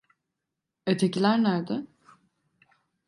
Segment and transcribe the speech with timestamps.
[0.87, 1.87] Ötekiler nerede?